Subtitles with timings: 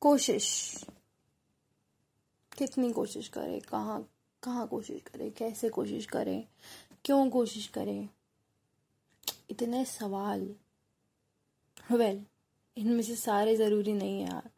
[0.00, 0.76] कोशिश।
[2.58, 3.60] कितनी कोशिश करें?
[3.60, 4.08] कहाँ
[4.42, 5.32] कहाँ कोशिश करें?
[5.32, 6.48] कैसे कोशिश करें?
[7.04, 8.08] क्यों कोशिश करें?
[9.50, 10.54] इतने सवाल।
[11.92, 12.30] वेल well,
[12.78, 14.50] इनमें से सारे ज़रूरी नहीं है यार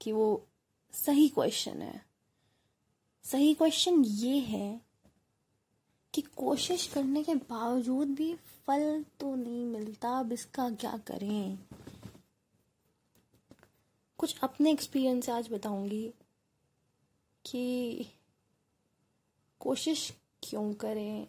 [0.00, 0.46] कि वो
[0.92, 2.06] सही क्वेश्चन है।
[3.24, 4.80] सही क्वेश्चन ये है
[6.14, 11.58] कि कोशिश करने के बावजूद भी फल तो नहीं मिलता अब इसका क्या करें?
[14.24, 16.14] कुछ अपने एक्सपीरियंस से आज बताऊँगी
[17.46, 18.06] कि
[19.60, 21.28] कोशिश क्यों करें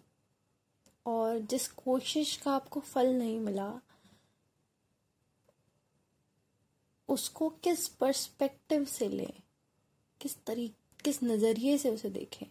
[1.05, 3.81] और जिस कोशिश का आपको फल नहीं मिला,
[7.07, 9.33] उसको किस पर्सपेक्टिव से लें?
[10.21, 12.47] किस तरीके किस नज़रिए से उसे देखें?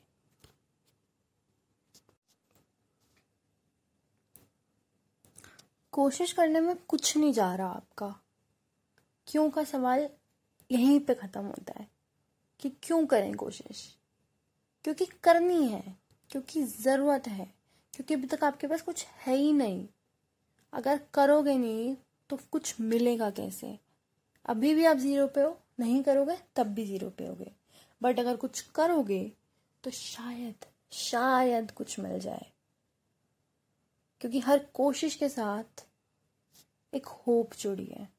[5.93, 8.21] कोशिश करने में कुछ नहीं जा रहा आपका।
[9.27, 10.11] क्यों का सवाल
[10.75, 11.89] यहीं पे ख़त्म होता है
[12.61, 13.99] कि क्यों करें कोशिश?
[14.85, 15.97] क्योंकि करनी है,
[16.31, 17.55] क्योंकि ज़रूरत है,
[17.95, 19.89] क्योंकि अभी तक आपके पास कुछ है ही नहीं।
[20.73, 21.97] अगर करोगे नहीं
[22.31, 23.79] तो कुछ मिलेगा कैसे?
[24.47, 27.53] अभी भी आप ज़ीरो पे हो, नहीं करोगे, तब भी ज़ीरो पे होगे।
[28.03, 29.33] बट अगर कुछ करोगे
[29.85, 30.55] तो शायद
[30.93, 32.53] शायद कुछ मिल जाए।
[34.21, 35.87] क्योंकि हर कोशिश के साथ
[36.95, 38.14] एक होप जुड़ी है।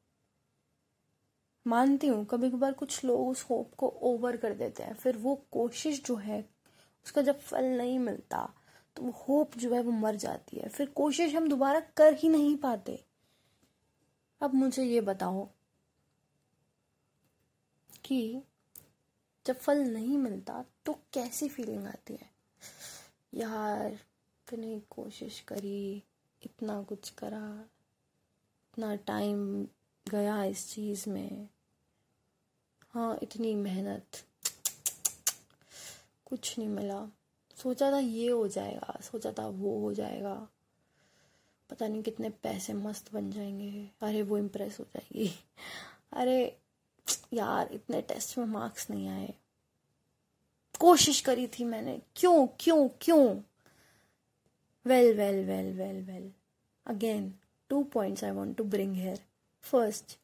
[1.66, 5.35] मानती हूँ कभी कभार कुछ लोग उस होप को ओवर कर देते हैं। फिर वो
[5.52, 6.39] कोशिश जो है,
[7.05, 8.49] उसका जब फल नहीं मिलता
[8.95, 12.30] तो वो होप जो है, वो मर जाती है। फिर कोशिश हम दोबारा कर ही
[12.30, 13.03] नहीं पाते।
[14.41, 15.47] अब मुझे ये बताओ
[18.05, 18.41] कि
[19.45, 22.30] जब फल नहीं मिलता तो कैसी फीलिंग आती है?
[23.33, 26.03] यार, इतनी कोशिश करी,
[26.41, 27.66] इतना कुछ करा,
[28.73, 29.67] इतना टाइम
[30.05, 31.47] गया इस चीज़ में।
[32.95, 34.05] हाँ इतनी मेहनत।
[36.25, 37.07] कुछ नहीं मिला।
[37.55, 40.47] सोचा था ये हो जाएगा, सोचा था वो हो जाएगा।
[41.70, 45.31] पता नहीं कितने पैसे मस्त बन जाएँगे। अरे, वो इम्प्रेस हो जाएगी।
[46.11, 46.58] अरे,
[47.33, 49.33] यार, इतने टेस्ट में मार्क्स नहीं आए।
[50.80, 53.41] कोशिश करी थी मैंने। क्यों क्यों क्यों?
[54.86, 56.33] Well well well well well
[56.86, 57.39] again
[57.70, 59.23] two points I want to bring here
[59.61, 60.20] first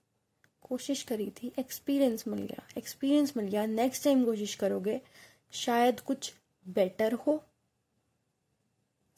[0.62, 5.02] कोशिश करी थी एक्सपीरियंस मिल गया एक्सपीरियंस मिल गया। नेक्स्ट टाइम कोशिश करोगे,
[5.52, 6.34] शायद कुछ
[6.68, 7.44] बेटर हो।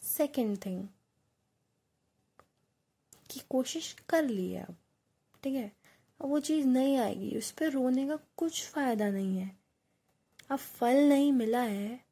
[0.02, 0.88] सेकेंड थिंग
[3.32, 4.76] कि कोशिश कर ली है अब,
[5.44, 5.72] ठीक है?
[6.22, 9.58] अब वो चीज़ नहीं आएगी, उस पर रोने का कुछ फ़ायदा नहीं है।
[10.50, 12.06] अब फल नहीं मिला है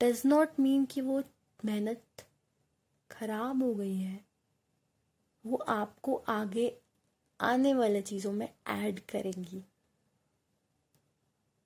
[0.00, 1.22] डज नॉट मीन कि वो
[1.64, 2.26] मेहनत
[3.10, 4.24] खराब हो गई है।
[5.46, 6.68] वो आपको आगे
[7.40, 9.62] आने वाले चीज़ों में ऐड करेंगी।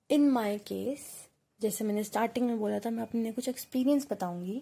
[0.09, 1.01] इन माई केस
[1.59, 4.61] जैसे मैंने स्टार्टिंग में बोला था, मैं अपने कुछ एक्सपीरियंस बताऊँगी।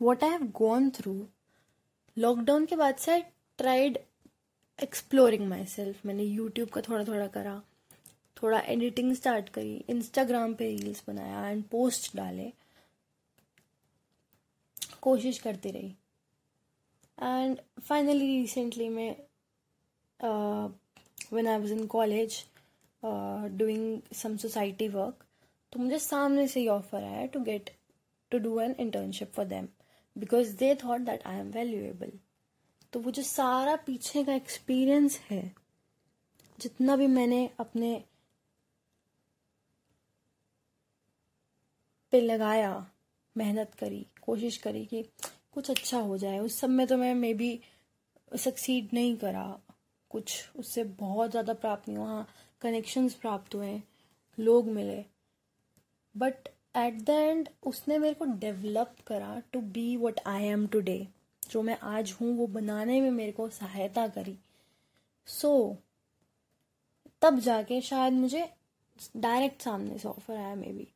[0.00, 1.14] What I have gone through
[2.16, 3.22] lockdown के बाद से I
[3.58, 3.98] tried
[4.78, 7.60] exploring my self मैंने यूट्यूब का थोड़ा थोड़ा करा,
[8.36, 12.52] थोड़ा एडिटिंग स्टार्ट करी इंस्टाग्राम पे रील्स बनाया एंड पोस्ट डाले।
[15.02, 15.94] कोशिश करती रही।
[17.18, 19.14] एंड फाइनली रिसेंटली मैं
[20.22, 22.42] when I was in college
[23.58, 25.24] doing some society work
[25.72, 27.70] तो मुझे सामने से ही ऑफ़र आया to get
[28.32, 29.68] to do an internship for them
[30.16, 32.12] because they thought that I am valuable
[32.92, 35.42] तो वो जो सारा पीछे का एक्सपीरियंस है,
[36.58, 37.92] जितना भी मैंने अपने
[42.12, 42.86] पे लगाया,
[43.36, 45.02] मेहनत करी, कोशिश करी कि
[45.52, 47.60] कुछ अच्छा हो जाए, उस सब में तो मैं मे बी
[48.32, 49.44] सक्सीड नहीं करा।
[50.10, 52.24] कुछ उससे बहुत ज़्यादा प्राप्त नहीं हुआ।
[52.62, 53.80] कनेक्शंस प्राप्त हुए
[54.38, 55.04] लोग मिले।
[56.14, 61.06] बट एट द एंड उसने मेरे को डेवलप करा to be what I am today
[61.42, 64.36] जो मैं आज हूँ वो बनाने में मेरे को सहायता करी।
[65.28, 65.76] सो so,
[67.22, 68.48] तब जाके शायद मुझे
[69.16, 70.86] डायरेक्ट सामने से ऑफ़र आया मे बी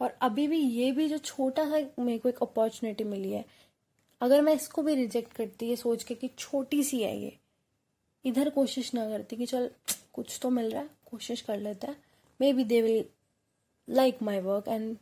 [0.00, 3.44] और अभी भी ये भी जो छोटा सा मेरे को एक अपॉर्चुनिटी मिली है।
[4.20, 7.38] अगर मैं इसको भी रिजेक्ट करती है सोच के कि छोटी सी है ये।
[8.24, 9.70] इधर कोशिश ना करती कि चल,
[10.12, 11.96] कुछ तो मिल रहा है, कोशिश कर लेते हैं।
[12.52, 13.04] Maybe they will
[13.88, 14.96] like my work and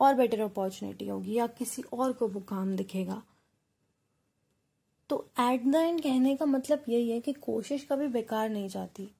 [0.00, 3.22] और बेटर अपॉर्चुनिटी होगी या किसी और को वो काम दिखेगा।
[5.10, 9.10] तो एट द एंड कहने का मतलब यही है कि कोशिश कभी बेकार नहीं जाती।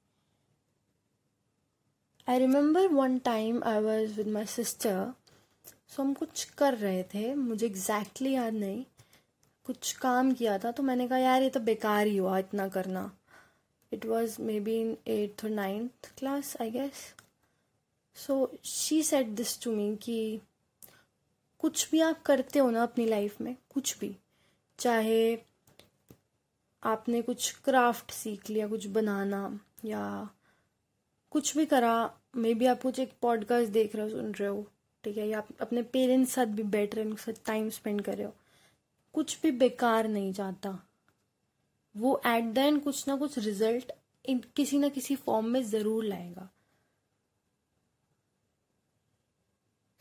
[2.28, 5.12] I remember one time I was with my sister
[5.88, 8.84] so हम कुछ कर रहे थे, मुझे एग्जैक्टली exactly याद नहीं।
[9.68, 13.10] कुछ काम किया था तो मैंने कहा, यार, ये तो बेकार ही हुआ इतना करना.
[13.92, 16.92] It was maybe in eighth और ninth class I guess
[18.16, 20.40] so she set this to me कि
[21.60, 24.14] कुछ भी आप करते हो ना अपनी लाइफ में, कुछ भी,
[24.78, 25.38] चाहे
[26.82, 30.28] आपने कुछ क्राफ्ट सीख लिया, कुछ बनाना, या
[31.30, 31.94] कुछ भी करा
[32.36, 34.66] मे बी आप कुछ एक पॉडकास्ट देख रहे हो, सुन रहे हो,
[35.04, 38.16] ठीक है, या आप अपने पेरेंट्स साथ भी बैठ रहे उनके साथ टाइम स्पेंड कर
[38.16, 38.34] रहे हो
[39.14, 40.78] कुछ भी बेकार नहीं जाता।
[41.94, 43.92] वो एट द एंड कुछ ना कुछ रिज़ल्ट
[44.24, 46.48] इन किसी ना किसी फॉर्म में ज़रूर लाएगा।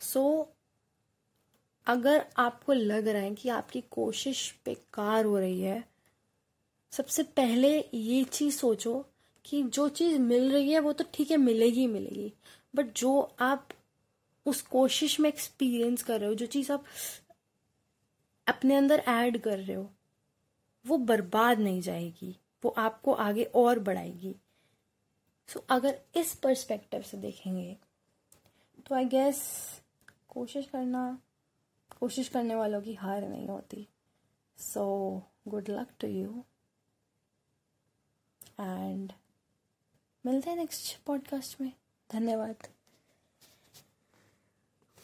[0.00, 0.46] सो so,
[1.86, 5.84] अगर आपको लग रहा है कि आपकी कोशिश बेकार हो रही है
[6.92, 8.94] सबसे पहले ये चीज़ सोचो
[9.44, 12.32] कि जो चीज़ मिल रही है वो तो ठीक है मिलेगी मिलेगी।
[12.74, 13.68] बट जो आप
[14.46, 16.84] उस कोशिश में एक्सपीरियंस कर रहे हो जो चीज़ आप
[18.48, 19.90] अपने अंदर ऐड कर रहे हो
[20.84, 24.34] वो बर्बाद नहीं जाएगी वो आपको आगे और बढ़ाएगी।
[25.48, 27.76] सो so, अगर इस पर्सपेक्टिव से देखेंगे
[28.86, 29.40] तो आई गेस
[30.28, 31.18] कोशिश करना
[32.00, 33.86] कोशिश करने वालों की हार नहीं होती।
[34.58, 34.84] So
[35.48, 36.44] good luck to you
[38.60, 39.12] and
[40.24, 41.72] मिलते हैं नेक्स्ट पॉडकास्ट में।
[42.10, 42.68] धन्यवाद।